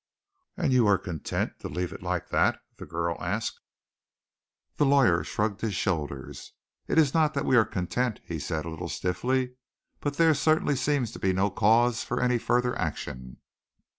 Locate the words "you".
0.73-0.87